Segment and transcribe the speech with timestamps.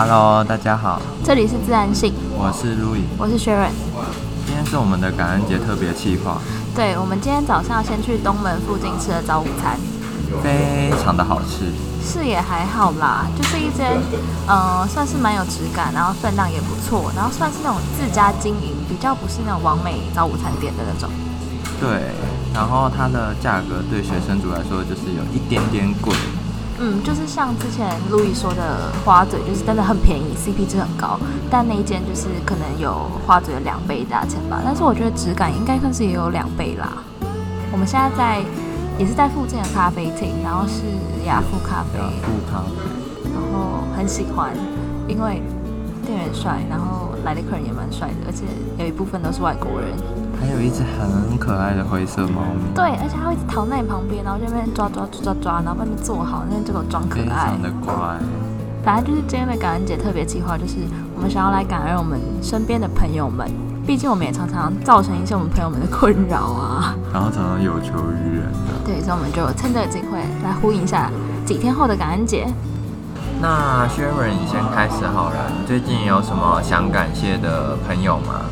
[0.00, 3.74] Hello，大家好，这里是自然性，我是 Louis，我是 Sharon。
[4.46, 6.38] 今天是我们的感恩节特别企划，
[6.72, 9.76] 对，我们今天早上先去东门附近吃了早午餐，
[10.40, 11.74] 非常的好吃。
[11.98, 13.90] 是也还好啦，就是一间，
[14.46, 21.10] 呃，算是蛮有质感，然后分量也不错，然后算是那种自家经营，比较不是那种完美早午餐店的那种。
[21.80, 22.14] 对，
[22.54, 26.14] 然后它的价格对学生族来说就是有一点点贵。
[26.80, 31.18] 嗯，就是像之前路易说的花嘴，就是真的很便宜，CP 值很高，
[31.50, 37.02] 但那一间就是可能有花嘴的两倍价钱吧，但是我觉得质感应该算是也有两倍啦。
[37.72, 38.40] 我们现在在
[38.96, 40.84] 也是在附近的咖啡厅，然后是
[41.26, 44.54] 雅富咖啡，雅富咖啡，然后很喜欢，
[45.08, 45.42] 因为
[46.06, 48.44] 店员帅，然后来的客人也蛮帅的，而且
[48.78, 49.90] 有一部分都是外国人。
[50.40, 57.24] 还有一只很可爱的灰色猫咪，对，而且它会一直躺在你旁边，然后这边抓抓抓抓抓，然后帮你坐好，那边就给我装可爱。
[57.24, 57.94] 非常的乖。
[58.84, 60.76] 反正就是今天的感恩节特别计划，就是
[61.16, 63.50] 我们想要来感恩我们身边的朋友们，
[63.84, 66.94] 毕竟我们也常常造成一些我们朋友们的困扰啊。
[67.12, 68.78] 然后常常有求于人的。
[68.86, 71.10] 对，所以我们就趁这个机会来呼应一下
[71.44, 72.46] 几天后的感恩节。
[73.42, 78.46] 那 Sharon，你先开始好了，你最近有什么想感谢的朋友吗？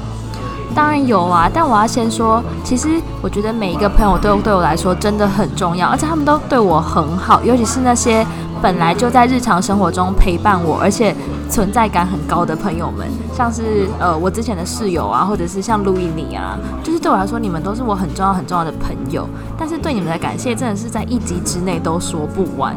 [0.74, 8.26] 当然有啊，但我要先说，其实我觉得每一个朋友都对我来说真的很重要，而且他们都对我很好，尤其是那些
[8.60, 11.14] 本来就在日常生活中陪伴我，而且
[11.48, 19.26] 存在感很高的朋友们，像是呃我之前的室友啊，或者是像路易你啊，就是对我来说，你们都是我很重要很重要的朋友。
[19.56, 22.76] 但是对你们的感谢真的是在一集之内都说不完。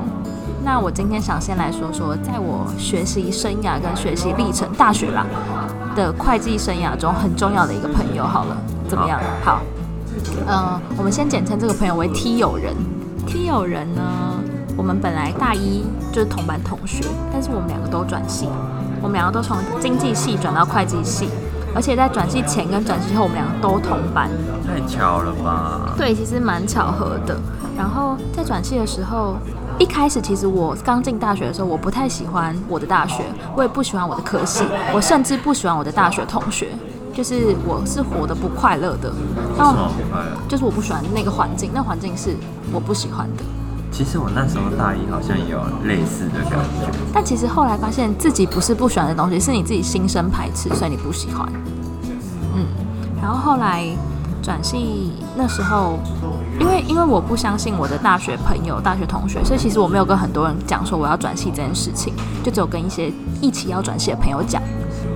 [0.63, 5.25] 那我今天想先来说说，在我学习生涯跟学习历程，大学啦。
[5.99, 8.55] 的会计生涯中很重要的一个朋友，好了，
[8.87, 9.19] 怎么样？
[9.43, 9.61] 好，
[10.47, 12.73] 嗯，我们先简称这个朋友为 T 友人。
[13.27, 14.01] T 友人呢，
[14.77, 15.83] 我们本来大一
[16.13, 17.03] 就是同班同学，
[17.33, 18.47] 但是我们两个都转系，
[19.01, 21.27] 我们两个都从经济系转到会计系，
[21.75, 24.29] 而且在转系前跟转系后，我们两个都同班。
[24.65, 25.93] 太巧了吧？
[25.97, 27.37] 对，其实蛮巧合的。
[27.77, 29.35] 然后在转系的时候。
[29.79, 33.23] 一开始其实我刚进大学的时候，我不太喜欢我的大学，
[33.55, 36.67] 我也不喜欢我的科系，我甚至不喜欢我的大学同学，
[37.13, 39.09] 就是我是活得不快乐的。
[39.57, 39.89] 那
[40.49, 42.35] 就是我不喜欢那个环境，那环境是
[42.73, 43.43] 我不喜欢的。
[43.89, 51.49] 其实我那时候大一好像也有类似的感觉，但其实后来发现自己不是不喜欢的东西，是你自己心生排斥，所以你不喜欢。
[52.53, 52.65] 嗯，
[53.21, 53.87] 然后后来。
[54.41, 55.99] 转系那时候，
[56.59, 63.11] 因为因为我不相信我的大学朋友、大学同学，所以其实我没有跟很多人讲说我要转系这件事情，就只有跟一些
[63.41, 64.61] 一起要转系的朋友讲。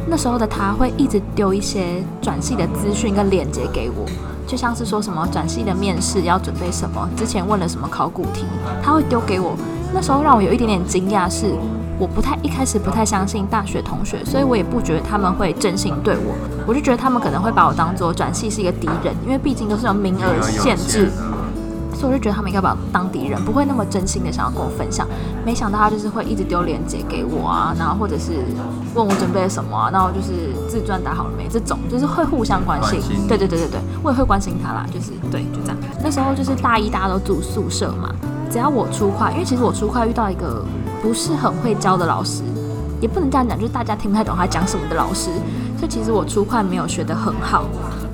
[0.08, 4.06] 那时候的他会一直丢一些转系的资讯跟链接给我，
[4.48, 8.46] 就像是说什么转系的面试要准备什么，之前问了什么考古题，
[8.82, 9.56] 他会丢给我。
[9.94, 11.56] 那时候让我有一点点惊讶是。
[12.00, 16.34] 我不太一开始不太相信大学同学，所以我也不觉得他们会真心对我。
[16.66, 21.12] 我就觉得他们可能会把我当做转系是一个敌人，因为毕竟都是有名额限制，
[21.94, 25.08] 所以我就觉得他们应该把我当敌人，不会那么真心的想要跟我分享。
[25.46, 28.32] 没想到他就是会一直丢链接给我啊，然后或者是
[28.96, 33.28] 问我准备了什么，然后就是自传打好了没，这种就是会互相关心。
[33.28, 35.78] 对对对对对，我也会关心他啦，就是对，就这样。
[36.04, 38.10] 那时候就是大一大家都住宿舍嘛，
[38.52, 40.64] 只要我出快，因为其实我出快遇到一个。
[41.04, 42.44] 不是很会教的老师，
[43.02, 45.32] 也不能这样讲，就是大家听不太懂他讲什么的老师。
[45.78, 47.66] 所以其实我出快没有学得很好，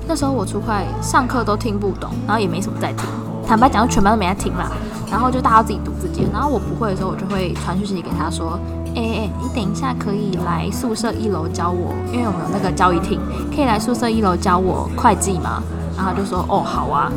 [0.08, 3.06] 那时候我出快上课都听不懂，然后也没什么在听。
[3.50, 4.70] 坦白讲，全班都没在听啦。
[5.10, 6.24] 然后就大家自己读自己。
[6.32, 8.56] 然后我不会的时候，我就会传讯息给他说
[8.94, 13.18] ：“哎哎，你等一下可以来宿舍一楼教我，因为我们有那个交易厅，
[13.52, 15.60] 可以来宿舍一楼教我会计吗？”
[15.98, 17.10] 然后他就说：“哦，好啊。”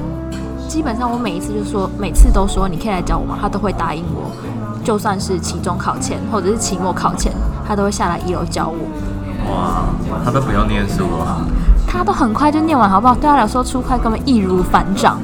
[0.67, 3.37] 基本上我每一次就说，每次都说你可以来教我吗？
[3.39, 4.31] 他都会答应我。
[4.83, 7.31] 就算是期中考前或者是期末考前，
[7.63, 9.53] 他都会下来一楼教我。
[9.53, 9.85] 哇，
[10.25, 11.45] 他都不用念书啊？
[11.87, 13.13] 他都很快就念完，好不好？
[13.13, 15.19] 对他来说，初快根本易如反掌。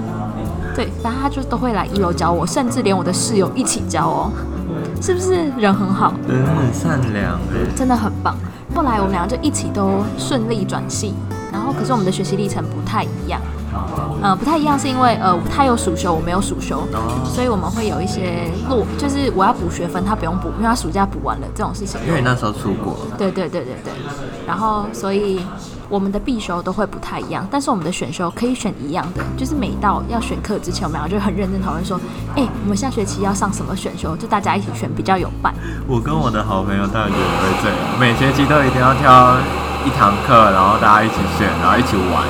[0.75, 4.31] 对，反正他就都会来一楼教我，甚至连我的室友一起教哦。
[5.01, 6.13] 是不是人很好？
[6.27, 7.39] 人很善良
[7.75, 8.35] 真的很棒。
[8.75, 11.13] 后来我们两个就一起都顺利转系，
[11.51, 13.41] 然后可是我们的学习历程不太一样。
[14.21, 16.83] 呃，不太一样，是因为呃，他有暑修，我没有暑修，
[17.23, 21.99] 所以我们会有一些落，就是我要补学分，他不用补，因为他暑假补完了这种事情。
[22.05, 22.97] 因为那时候出国。
[23.17, 23.93] 对对对对对。
[24.45, 25.39] 然后，所以
[25.89, 31.99] 我们的必修都会不太一样，但是我们的选修可以选一样的，就是每到要选课之前，我们两个就很认真讨论说，
[32.35, 35.53] 哎，我们下学期要上什么选修，就大家一起选比较有伴。
[35.87, 39.37] 我跟我的好朋友大学也会这样，每学期都一定要挑
[39.85, 42.23] 一堂课，然后大家一起选，然后一起玩。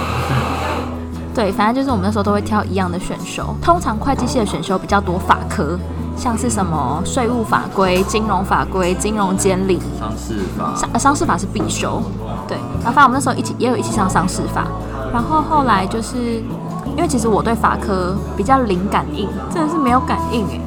[1.36, 3.56] 对，反正就是我们那时候都会挑一样的选修。
[3.62, 5.78] 通常会计系的选修比较多法科，
[6.19, 12.04] 像是什么税务法规、金融法规、金融监理、商事法，商呃商事法是必修，
[12.48, 12.57] 对。
[12.83, 14.68] 然后反正我们那时候一起也有一起上商事法，
[15.13, 16.44] 然后后来就是
[16.86, 20.60] 因为其实我对法科比较零感应，真的是没有感应哎。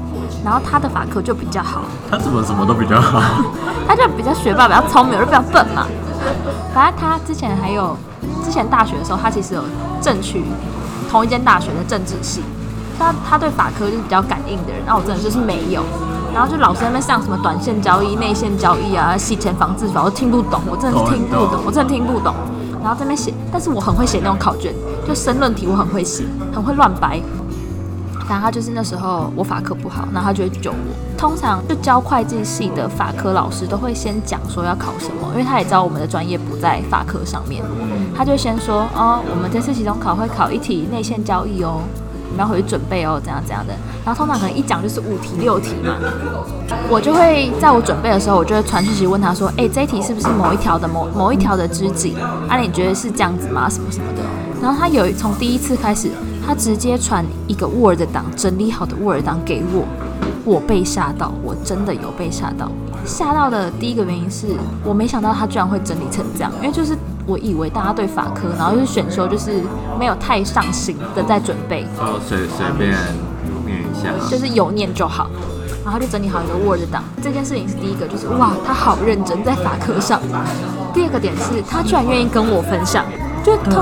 [0.43, 3.21] 然后他的法科就比较好，他怎么什么都比较好？
[3.87, 5.87] 他就比较学霸，比较聪明，我就比较笨嘛。
[6.75, 7.95] 反正他之前还有
[8.43, 9.63] 之前大学的时候，他其实有
[10.01, 10.43] 争取
[11.11, 12.43] 同一间大学的政治系。
[12.99, 15.83] 他他对法科就是比较感应的人，那我真的就是没有。
[16.35, 22.35] 然后就老师那边上什么短线交易、内线交易啊、洗钱防治法，我听不懂，我真的是听不懂，我真的听不懂。
[22.83, 24.75] 然后在那边写，但是我很会写那种考卷，
[25.07, 27.21] 就申论题我很会写，很会乱掰。
[28.29, 30.77] 然后他就是那时候我法科不好，然后他就会救我。
[31.19, 37.63] 通常就教会计系的法科老师都会先讲说要考什么，因为他也知道我们的专业不在法科上面，
[38.17, 41.83] 他就先说哦，我们这次期中考会考一题内线交易哦。
[42.33, 43.75] 你们要回去准备哦，怎样怎样的。
[44.07, 45.97] 然后通常可能一讲就是五题六题嘛，
[46.89, 52.17] 我就会在我准备的时候，我就会传讯息问他说，哎，这一题是不是某一条的某某一条的知己？
[52.49, 53.69] 啊，你觉得是这样子吗？
[53.69, 54.23] 什么什么的。
[54.63, 56.11] 然后他有从第一次开始，
[56.47, 59.85] 他直接传一个 Word 档整理好的 Word 档给我，
[60.47, 62.71] 我被吓到，我真的有被吓到。
[63.05, 64.47] 吓到的第一个原因是
[64.85, 66.97] 我没想到他居然会整理成这样，因为就是。
[67.27, 69.63] 我以为大家对法科，然后就是选修，就是
[69.99, 72.91] 没有太上心的在准备，就随随便
[73.65, 75.31] 念一下，就是有念就好，
[75.85, 77.05] 然后就整理好一个 Word 档。
[77.23, 80.21] 这件事情是第一个，就是哇，他好认真在法科上。
[80.93, 83.05] 第二个点是他居然愿意跟我分享，
[83.45, 83.73] 就通，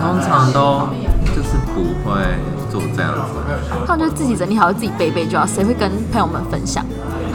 [0.00, 0.88] 通常都
[1.34, 2.22] 就是不会
[2.70, 6.84] 做这样子，他们就自己整理好，自己背背就好，谁会跟朋友们分享？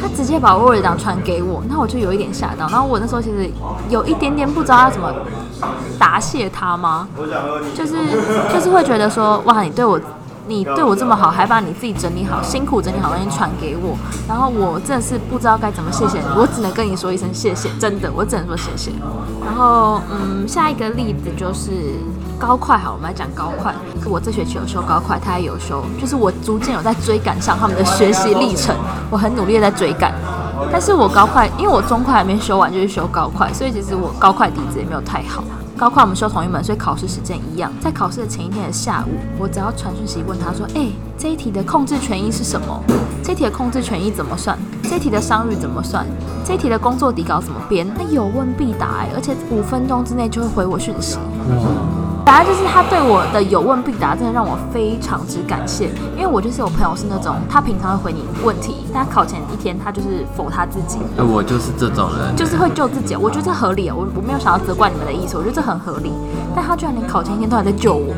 [0.01, 2.67] 他直接把 Word 档传给我，那我就有一点吓到。
[2.69, 3.49] 然后我那时候其实
[3.89, 5.13] 有一点点不知道要怎么
[5.99, 7.07] 答谢他吗？
[7.75, 7.93] 就是
[8.51, 9.99] 就是会觉得说，哇，你对我
[10.51, 13.95] 你对我这么好，还把你自己整理好、辛苦整理好东西传给我，
[14.27, 18.91] 然后我真的是不知道该怎么谢谢你，我只能跟你说一声谢谢，真的，我只能说谢谢。
[19.45, 21.71] 然后嗯，下一个例子就是。
[22.41, 23.71] 高快好，我们来讲高快。
[24.03, 28.75] 我这学期有修高快，他也有修，就是我逐渐有在追赶上他们的学习历程。
[29.11, 30.11] 我很努力的在追赶，
[30.71, 35.43] 但是我高快，因为我中快还没修完，就是修高快，所以其实我高快底子也没有太好。
[35.81, 37.71] 包括我们修同一门，所以考试时间一样。
[37.81, 42.83] 在考试的前一天的下午，我只要传讯息问他说：“哎，这一题的控制权益是什么？
[43.23, 44.55] 这一题的控制权益怎么算？
[44.83, 46.05] 这一题的商誉怎么算？
[46.45, 51.17] 这一题的工作底稿怎么编？”他有问必答，而且五分钟之内就会回我讯息。
[52.31, 55.89] 反正就是他对我的有问必答，真的让我非常之感谢。
[56.15, 60.97] 因为我就是有朋友是那种，他平常会回你问题，但考前一天他就是否他自己。
[61.17, 63.17] 我就是这种人，就是会救自己。
[63.17, 66.13] 我觉得这合理，我我没有想要责怪你们的意思，我觉得这很合理。
[66.55, 68.15] 但他居然连考前一天都还在救我，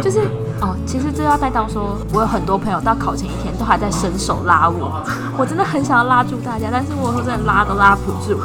[0.00, 0.20] 就是
[0.60, 4.92] 哦，其实这要带到说，我有很多朋友到考前一天都还在伸手拉我，
[5.36, 8.38] 我真的很想要拉住大家，但是我说真的拉都拉不住。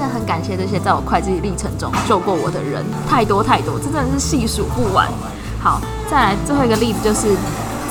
[0.00, 5.06] 真的很感谢这些在我会计历程中救过我的人，太多太多，真的是细数不完。
[5.62, 5.78] 好，
[6.10, 7.36] 再来最后一个例子，就是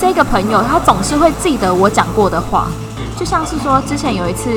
[0.00, 2.66] 这个朋友他总是会记得我讲过的话，
[3.16, 4.50] 就像是说之前有一次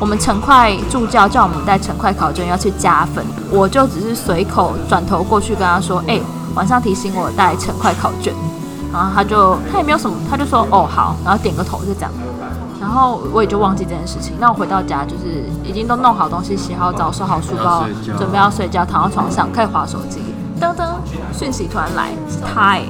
[0.00, 6.18] 我们陈快助教叫我们带陈快考卷要去加分，我就只是随口转头过去跟他说：“哎，
[6.54, 8.32] 晚上提醒我带陈快考卷。”
[8.90, 12.10] 然后他就他也没有什么，他就说：“哦好。”然后点个头就这样。
[12.80, 14.34] 然后我也就忘记这件事情。
[14.40, 17.84] 那我回到家就是已经都弄好东西，洗好澡，收好书包，
[18.18, 20.20] 准备要睡觉，躺到床上开始划手机。
[20.60, 20.94] 噔噔，
[21.32, 22.82] 讯息突然来，是他哎，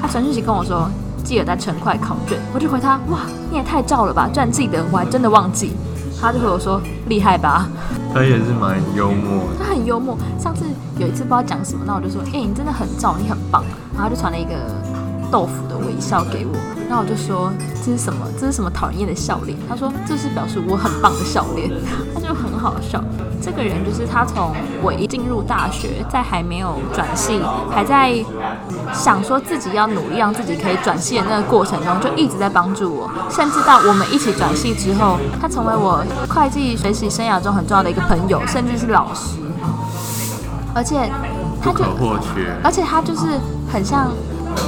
[0.00, 0.88] 他传讯息跟我说
[1.24, 5.74] 记得在成块考卷，我就回他哇，你也太照了吧，居然记得，我还真的忘记。
[6.20, 7.68] 他就和我说厉害吧？
[8.12, 10.18] 他也是蛮幽默，他很幽默。
[10.36, 10.64] 上次
[10.98, 13.62] 有一次不知道讲什么，那我就说哎，你真的很照，你很棒。
[13.94, 14.54] 然后他就传了一个
[15.30, 16.54] 豆腐的微笑给我。
[16.88, 17.52] 然后我就说
[17.84, 18.26] 这是什么？
[18.40, 19.58] 这是什么讨人厌的笑脸？
[19.68, 21.70] 他说这是表示我很棒的笑脸，
[22.14, 23.02] 他就很好笑。
[23.42, 28.14] 这个人就是他从我一进入大学，在还没有转系，还在
[28.94, 39.36] 想说自己要努力让自己可以转系的那个过程中，就一直在帮助我，甚至到我们一起转系之后，他成为我会计学习生涯中很重要的一个朋友，甚至是老师。
[40.74, 41.10] 而且
[41.60, 41.84] 他就，
[42.64, 43.38] 而且他就是
[43.70, 44.10] 很像。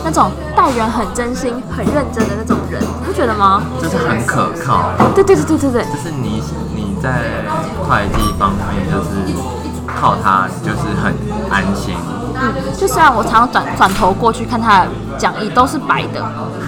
[0.05, 3.63] 那种待人很真心、很认真的那种人，你不觉得吗？
[3.81, 4.91] 就是很可靠。
[5.15, 5.85] 对对对对对对。
[5.85, 6.43] 就是你
[6.75, 7.45] 你在
[7.87, 9.35] 会计方面，就是
[9.87, 11.15] 靠他，就是很
[11.51, 11.95] 安心。
[12.43, 14.87] 嗯，就虽然我常常转转头过去看他的
[15.19, 16.25] 讲义都是白的，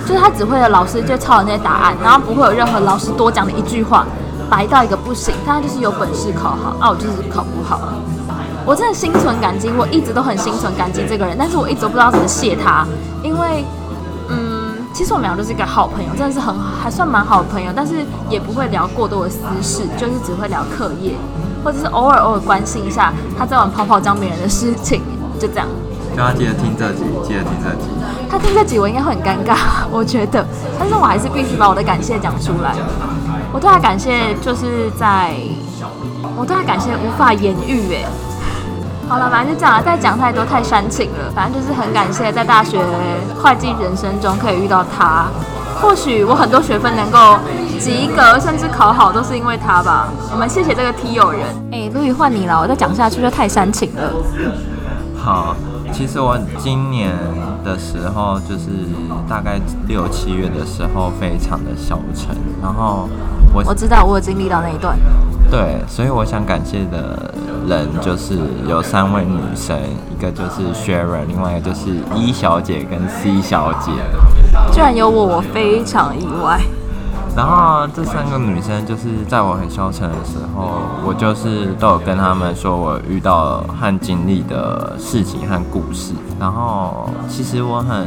[0.06, 4.04] 就是他指挥的老师就抄了那些答案，然后不会有任何老师多讲的一句话，
[4.50, 5.34] 白到一个不行。
[5.46, 7.80] 但他就是有本事考好，啊，我就是考不好。
[8.64, 12.86] 我真的心存感激，我一直都很心存感激这个人，但是我一直都不知道怎么谢他，
[13.22, 13.64] 因为，
[14.28, 21.14] 嗯，其实我们俩就是一个好朋友，真的是很还算蛮好的朋友，但是也不会聊过多的私事，就是只会聊课业，
[21.64, 25.02] 或者是偶尔偶尔关心一下他在玩泡泡江别人的事情，
[25.40, 25.66] 就这样。
[26.16, 27.88] 叫他记得听这集，记得听这集。
[28.30, 29.56] 他听这集我应该会很尴尬，
[29.90, 30.46] 我觉得，
[30.78, 32.74] 但是我还是必须把我的感谢讲出来。
[33.52, 35.34] 我对他感谢就是在，
[36.36, 38.04] 我对他感谢无法言喻哎。
[39.12, 41.30] 好了，反正就这样，再讲太多太煽情了。
[41.34, 42.78] 反正就是很感谢在大学
[43.42, 45.26] 会计人生中可以遇到他。
[45.82, 47.36] 或许我很多学分能够
[47.78, 50.08] 及格，甚至考好，都是因为他吧。
[50.32, 51.42] 我们谢谢这个 T 友人。
[51.70, 54.10] 哎，陆宇换你了，我再讲下去就太煽情了。
[55.14, 55.54] 好。
[55.92, 57.12] 其实我今年
[57.62, 58.70] 的时候，就是
[59.28, 62.34] 大概六七月的时候，非常的消沉。
[62.62, 63.10] 然后
[63.52, 64.96] 我我知道我有经历到那一段。
[65.50, 67.34] 对，所以我想感谢的
[67.68, 69.78] 人就是有三位女生，
[70.10, 73.92] 一个就是 Sharon，另外一个就是 E 小姐跟 C 小姐。
[74.72, 76.58] 居然有我，我非常意外。
[77.34, 86.12] 然后这三个女生就是在我很消沉的时候，我就是都有跟他们说我遇到和经历的事情和故事。
[86.38, 88.06] 然后其实我很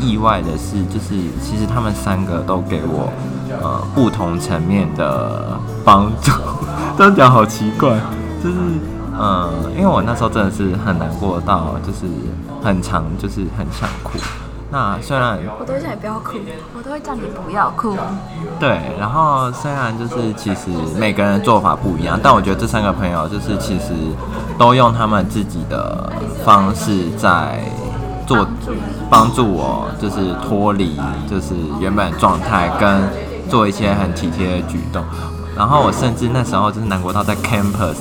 [0.00, 3.10] 意外的是，就是其实他们三个都给我
[3.62, 6.32] 呃不同层面的帮助。
[6.96, 7.90] 这样讲好奇怪，
[8.42, 8.56] 就是
[9.16, 12.06] 呃，因为我那时候真的是很难过到，就是
[12.62, 14.18] 很长，就是很想哭。
[14.70, 16.38] 那虽然我都会叫你不要哭，
[16.76, 17.96] 我都会叫你不要哭。
[18.58, 23.92] 对，然后虽然就是其实每个人做法不一样，但我觉得这三个朋友就是其实
[24.58, 26.12] 都用他们自己的
[26.44, 27.60] 方式在
[28.26, 28.46] 做
[29.08, 30.96] 帮助我，就是脱离
[31.28, 33.02] 就是原本状态，跟
[33.48, 35.04] 做一些很体贴的举动。
[35.56, 37.96] 然后我甚至那时候就是南国涛在 campus，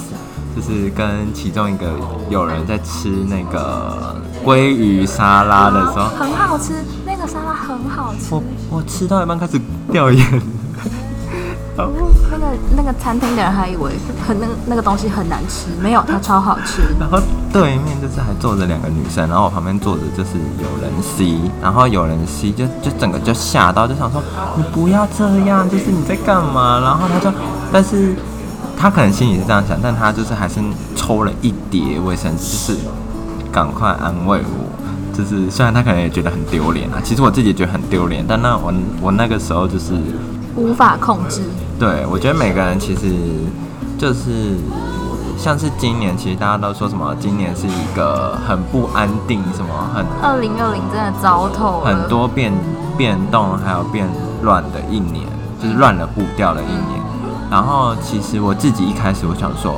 [0.55, 1.87] 就是跟其中一个
[2.29, 4.15] 有人在吃那个。
[4.43, 6.73] 鲑鱼沙拉的时候很好吃，
[7.05, 8.35] 那个沙拉很好吃。
[8.35, 9.57] 我我吃到一半开始
[9.89, 10.21] 掉眼
[12.83, 13.91] 那个餐厅的人还以为
[14.27, 16.81] 很那那个东西很难吃，没有，它超好吃。
[16.99, 17.17] 然后
[17.51, 24.21] 对面就是还坐着两个女生，然后我旁边坐着就是有人 C，然后有人 C 就就整个就吓到，就想说
[24.57, 26.81] 你不要这样，就是你在干嘛？
[26.81, 27.31] 然后他就，
[27.71, 28.15] 但是
[28.77, 30.59] 他可能心里是这样想，但他就是还是
[30.95, 32.79] 抽了一叠卫生纸，就是。
[33.53, 39.93] 赶快安慰我，就是虽然他可能也觉得很丢脸啊，其实我自己也觉得很丢脸，但那我我那个时候就是
[40.55, 41.41] 无法控制。
[41.83, 43.11] 对，我觉得每个人其实
[43.99, 44.55] 就是
[45.37, 52.53] 像是今年，其实大家都说什么，今年是一个很不安定，什么很二零二零真的糟透了，很多变
[52.95, 54.07] 变动还有变
[54.43, 55.27] 乱的一年，
[55.61, 57.03] 就是乱了步调的一年。
[57.51, 59.75] 然后其实我自己一开始我想说。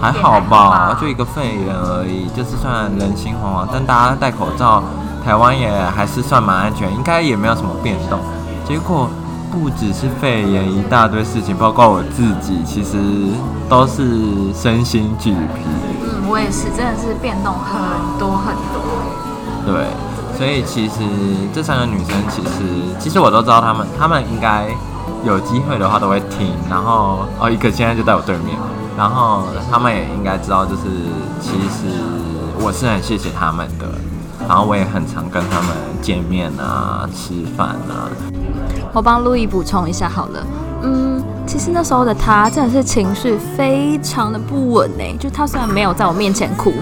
[0.00, 4.82] 还好吧，就一个肺炎而已，就是算人心惶惶，但大家戴口罩，
[5.24, 8.18] 台湾也还是算蛮安全，应该也没有什么变动。
[8.66, 9.08] 结果
[9.54, 12.98] 不只是肺炎，一大堆事情，包括我自己，其实
[13.68, 15.62] 都是身心俱疲。
[16.02, 18.82] 嗯，我也是，真的是变动很多很多。
[19.64, 19.86] 对，
[20.36, 21.04] 所以其实
[21.54, 22.48] 这三个女生，其实
[22.98, 24.66] 其实我都知道，她们她们应该
[25.24, 26.50] 有机会的话都会听。
[26.68, 28.58] 然后哦，一个现在就在我对面。
[28.98, 30.82] 然后她们也应该知道，就是
[31.40, 31.86] 其实
[32.58, 33.86] 我是很谢谢他们的，
[34.48, 35.68] 然后我也很常跟他们
[36.02, 38.10] 见面啊、吃饭啊。
[38.94, 40.46] 我帮路易补充一下好了，
[40.82, 45.04] 嗯，其实那时候的他真的是情绪非常的不稳呢。
[45.18, 46.72] 就他虽然没有在我面前哭，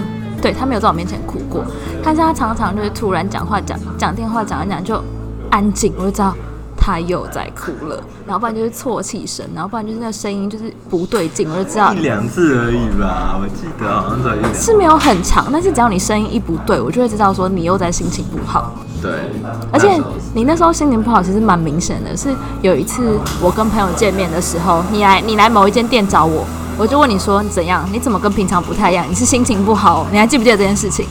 [0.41, 1.65] 对他没有在我面前哭过，
[2.03, 5.03] 但是他常常就是突然讲话讲讲电话讲一讲就
[5.49, 6.35] 安静，我就知道。
[6.85, 18.73] 他又在哭了，然后不然就是啜泣声，然后不然就是那个声音就是不对劲，我就知道一两次而已吧，我记得好像只有一次，是没有很长，但是只要你声音一不对，我就会知道说你又在心情不好。
[19.03, 19.11] 对，
[19.69, 20.01] 而且
[20.33, 26.45] 你那时候心情不好其实蛮明显的，是有一次我跟朋友见面的时候，你来你来某一间店找我，
[26.77, 29.05] 我就问你说你怎样，你怎么跟平常不太一样？
[29.09, 30.07] 你是心情不好？
[30.09, 31.05] 你还记不记得这件事情？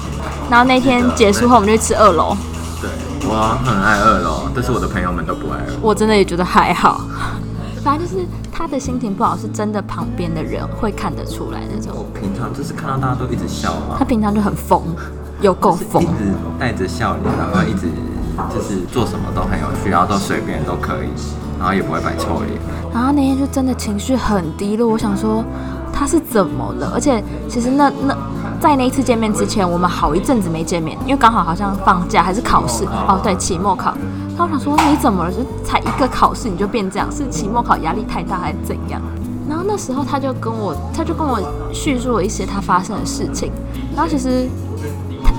[0.48, 2.34] 然后那天结束后，我们就去吃二楼。
[2.80, 2.88] 对
[3.28, 5.58] 我很爱二楼，但是我的朋友们都不爱。
[5.82, 7.02] 我真的也觉得还好，
[7.84, 11.92] 反正就是他的心情不好，是真的旁边的人会看得出来那种。
[11.94, 13.96] 我平常就是看到大家都一直笑嘛。
[13.98, 14.82] 他平常就很疯，
[15.42, 17.88] 有够疯，一直带着笑脸，然后一直
[18.54, 21.08] 就是做什么都很有趣，然后都随便都可以，
[21.58, 22.58] 然后也不会摆臭脸。
[22.94, 25.44] 然后那天就真的情绪很低落，我想说
[25.92, 26.92] 他是怎么了？
[26.94, 28.16] 而且其实那那。
[28.60, 33.92] 在那一次见面之前，我们好一阵子没见面，因为刚好好像放假还是考试哦，对，期末考。
[34.38, 35.32] 他想说你怎么了？
[35.32, 39.02] 就才一个考试你就变这样，是期末考压力太大还是怎样？
[39.48, 41.40] 然后那时候他就跟我，他就跟我
[41.72, 43.50] 叙述了一些他发生的事情。
[43.96, 44.48] 然后其实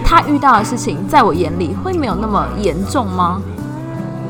[0.04, 3.42] 他他遇到的事情，在我眼里会没有那么严重吗？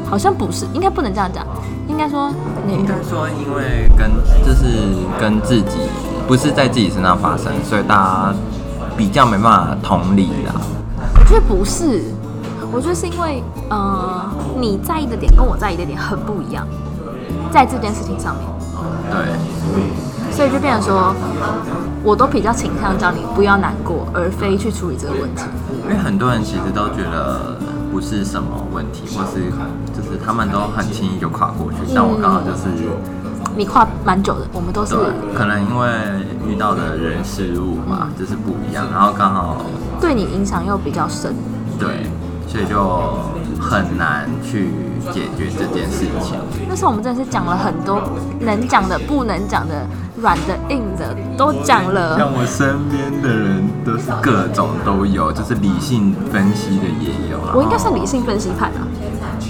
[0.09, 1.45] 好像不是，应该不能这样讲，
[1.89, 2.31] 应该说
[2.65, 4.09] 你应该说，因为跟
[4.45, 4.65] 就是
[5.19, 5.89] 跟自己
[6.25, 8.33] 不是在自己身上发生，所以大家
[8.95, 10.53] 比较没办法同理啦。
[11.19, 12.01] 我觉得不是，
[12.71, 16.65] 我觉得是因为呃你在意的点跟我在意的点很不一样，
[17.51, 18.45] 在这件事情上面，
[19.11, 19.33] 对，
[20.35, 21.15] 所以就变成说，
[22.03, 25.43] 我都比较倾向叫你不要难过，而非去处理这个问题。
[25.83, 27.57] 因为很多人其实都觉得
[27.91, 29.51] 不是什么问题，或是
[29.93, 32.63] 就是他们都很轻易就跨过去，但我刚好就是
[33.55, 34.95] 你跨蛮久的，我们都是，
[35.35, 35.87] 可能因为
[36.47, 39.57] 遇到的人事物嘛，就是不一样，然后刚好
[40.01, 41.35] 对你影响又比较深。
[41.77, 42.07] 对，
[42.47, 43.19] 所以就
[43.61, 44.69] 很难去
[45.11, 46.39] 解决这件事情。
[46.67, 48.01] 那时候我们真的是讲了很多
[48.39, 49.85] 能讲的、不能讲的、
[50.23, 52.17] 软的、硬的，都讲了。
[52.17, 57.37] 像我身边的人都是各种都有，就是理性分析的也有。
[57.53, 58.87] 我应该算理性分析派吧？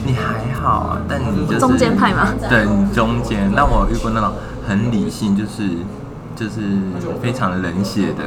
[0.04, 2.28] 你还好啊，但你就是中间派吗？
[2.50, 3.52] 对，你中间。
[3.56, 4.34] 那我遇过那种
[4.68, 5.70] 很理性，就是
[6.36, 6.62] 就是
[7.22, 8.24] 非常冷血的。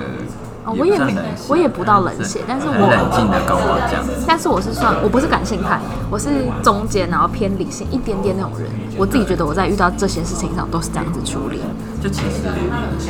[0.67, 1.15] 哦，我也没
[1.49, 4.03] 我也不到冷血，但是很我冷静的跟我讲。
[4.27, 5.81] 但是我是算我不是感性派，
[6.11, 6.29] 我是
[6.61, 8.69] 中间，然后偏理性一点点那种人。
[8.99, 11.61] 我自己觉得我在遇到这些事情上都是这样子处理。
[12.03, 12.51] 就其实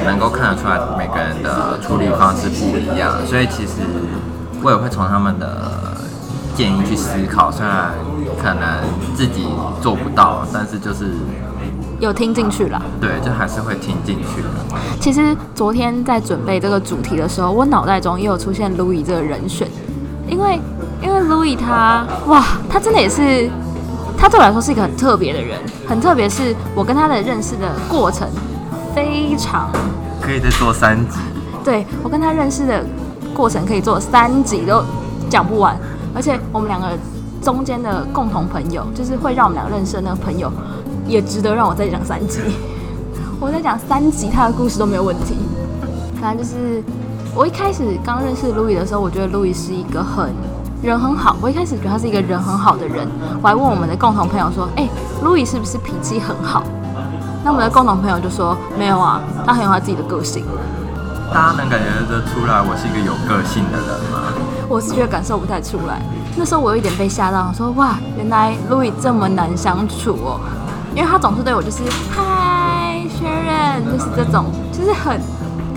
[0.05, 3.73] 能够看得出来，每个人的处理方式不一样，所以其实
[4.63, 5.97] 我也会从他们的
[6.55, 7.93] 建议去思考，虽然
[8.37, 8.85] 可能
[9.15, 9.49] 自己
[9.81, 11.07] 做不到，但是就是
[11.99, 12.81] 有听进去了。
[13.01, 14.49] 对，就还是会听进去的。
[15.01, 19.69] 其实昨天在准备这个主题的时候，我脑袋中也有出现 Louis 这个人选，
[20.29, 20.61] 因为
[21.03, 23.49] 因为 Louis 他哇，他真的也是，
[24.17, 28.29] 他对我来说是一个很特别的人，很特别是我跟他的认识的过程
[28.95, 29.71] 非常，
[30.21, 31.19] 可以再做三集，
[31.65, 32.85] 对我跟他认识的
[33.35, 34.83] 过程可以做三集都
[35.29, 35.79] 讲不完，
[36.15, 36.89] 而且我们两个
[37.43, 40.51] 中间的共同朋友，就是会让我们两个认识的那个朋友，
[41.07, 42.41] 也值得让我再讲三集。
[43.41, 45.37] 我在讲三集他的故事都没有问题。
[46.21, 46.83] 反正就是
[47.35, 50.33] 我一开始刚认识 Louis 的时候，我觉得 Louis 是一个很
[50.83, 51.37] 人很好。
[51.41, 53.07] 我一开始觉得他是一个人很好的人，
[53.43, 54.89] 我还问我们的共同朋友说：“哎、
[55.23, 56.63] i s 是不是脾气很好？”
[57.45, 60.45] 那我们的共同朋友就说：“没有啊，他很有他自己的个性。
[61.33, 64.33] 大家能感觉得出来我是一个有个性的人吗？”
[64.69, 66.01] 我是觉得感受不太出来。
[66.37, 70.41] 那时候我有一点被吓到，我说：“哇，原来 Louis 这么难相处哦。”
[70.97, 75.21] 因为他总是对我就是嗨，学人，就是这种，就是很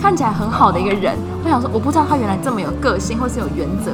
[0.00, 1.14] 看起来很好的一个人。
[1.44, 3.92] 我想说，我不知道他原来这么有个性，或是有原则。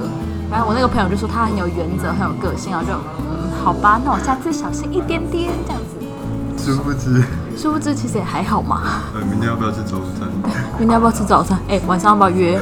[0.48, 5.96] 反正我那个朋友就说他很有原则，很有个性，然后就嗯，好吧，那我下次小心一点点这样子。
[6.72, 7.24] 殊不知，
[7.56, 8.82] 殊不知其实也还好嘛。
[9.12, 10.28] 呃，明天要不要吃早餐？
[10.78, 11.58] 明天要不要吃早餐？
[11.68, 12.56] 哎、晚上要不要约？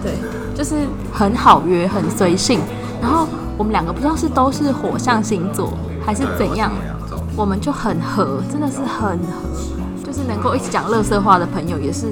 [0.00, 0.12] 对，
[0.54, 2.60] 就是很好约，很随性。
[3.02, 5.72] 然后我们两个不知道是都是火象星座
[6.06, 6.70] 还是怎样，
[7.38, 9.48] 我们就很合，真的是很合。
[10.04, 12.08] 就是能够一直讲乐色话的朋友，也是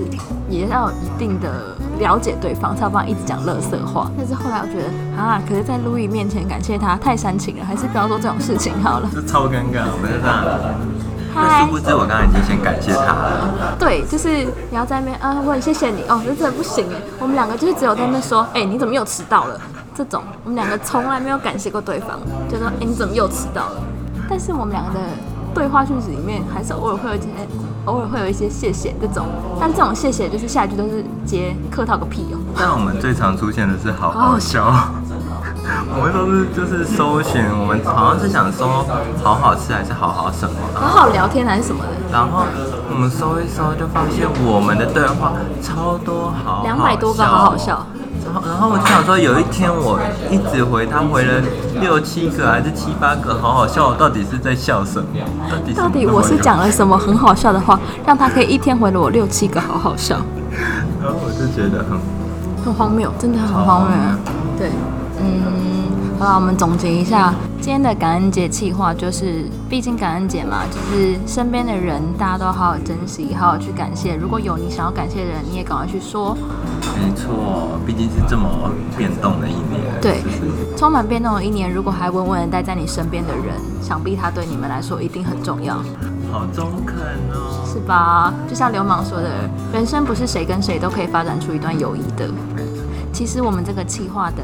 [0.48, 4.08] 也要一定的了解对方，才有办法一直讲乐色话。
[4.16, 9.10] 但是后来我觉得啊，可是，在路易面前感谢他太煽情了，还是不要做这种事情好了。
[9.12, 10.44] 这超尴尬，我们就这样。
[11.34, 13.76] 但嗨殊不知，我刚才已经先感谢他了。
[13.78, 17.00] 对，就是你要在那边啊，我很谢谢你哦，这真的不行哎。
[17.18, 19.60] 我们两个就是只有在那边说，哎、你怎么又迟到了？
[19.94, 23.82] 这种我们两个从来没有感谢过对方，就说，哎、你怎么又迟到了？
[24.28, 25.00] 但是我们两个的
[25.54, 27.26] 对话句子里面，还是偶尔会有一些，
[27.86, 29.26] 偶尔会有一些谢谢这种，
[29.60, 32.38] 但这种谢谢就是下一句都是接客套个屁哦。
[32.58, 34.72] 但我们最常出现的是好好好好笑。
[35.66, 38.68] 我们都是就是搜寻，我们好像是想搜
[39.22, 42.44] 好好吃还是好好什么，好好聊天还是什么的，然后
[42.88, 47.84] 我们搜一搜就发现我们的对话超多好好两百多个好好笑。
[48.26, 49.98] 然后，然后我就想说，有一天我
[50.30, 51.40] 一直回他，回了
[51.80, 55.06] 六七个还是七八个，好好笑，我到底是在笑什么？
[55.50, 60.16] 到底到底我是讲了什么很好笑的话，让他可以一天回了我六七个好好笑？
[61.00, 61.98] 然 后我就觉得很
[62.64, 63.96] 很荒谬，真的很荒谬。
[64.58, 64.70] 对，
[65.20, 65.75] 嗯，
[66.18, 74.14] 好了，我们总结一下今天的感恩节计划，就是毕竟感恩节嘛，就是身边的人大家都好好珍惜，好好去感谢。
[74.14, 76.34] 如果有你想要感谢的人，你也赶快去说。
[77.02, 78.48] 没错，毕竟是这么
[78.96, 85.76] 变动的一年，对就是充满变动的一年，如果还稳稳的待在你身边的人，想必他对你们来说一定很重要，
[86.32, 86.96] 好中肯
[87.30, 87.62] 哦。
[87.70, 88.32] 是吧？
[88.48, 89.28] 就像流氓说的，
[89.70, 92.26] 人生不是谁跟谁都可以发展出一段友谊的。
[93.12, 94.42] 其实我们这个企划的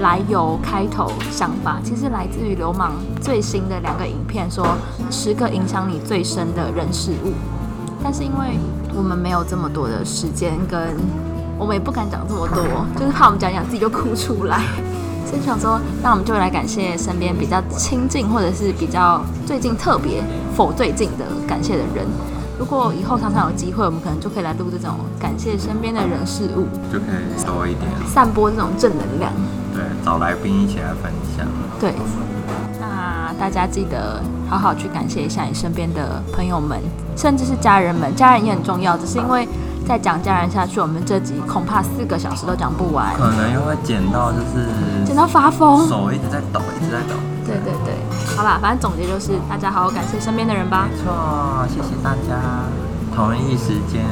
[0.00, 4.66] 来由、开头、想法，其实来自于流氓最新的两个影片，说
[5.10, 7.32] 十个影响你最深的人事物。
[8.02, 8.58] 但是因为
[8.94, 10.96] 我们没有这么多的时间，跟
[11.58, 12.62] 我们也不敢讲这么多，
[12.96, 14.62] 就是怕我们讲讲自己就哭出来，
[15.26, 20.22] 所以想说，那我们就来感谢身边比较亲近或者是比较最近特别
[20.54, 22.06] 否最近的感谢的人。
[22.56, 29.32] 如果以后常常有机会，我们可能就可以来录这种感谢身边的人事物，就可以稍微一点，散播这种正能量。
[29.78, 31.46] 对，找来宾一起来分享。
[31.78, 31.94] 对，
[32.80, 36.80] 那大家记得好好去感谢一下你身边的朋友们，
[37.16, 38.12] 甚至是家人们。
[38.16, 39.46] 家人也很重要，只是因为
[39.86, 44.66] 再讲家人下去，我们这集恐怕四个小时都讲不完，可能又会剪到就是
[45.06, 45.86] 剪到发疯。
[45.86, 47.14] 手一直在抖，一直在抖。
[47.46, 47.94] 对对对，
[48.36, 50.88] 好啦，反正总结就是大家好好感谢身边的人吧。
[50.90, 52.42] 没错，谢谢大家。
[53.14, 54.04] 同一时间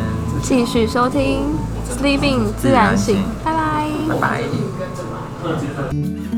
[0.43, 1.55] 继续收听
[1.89, 3.89] Sleeping 自然醒，拜拜。
[4.09, 4.43] 拜拜。
[5.47, 6.36] 二级的。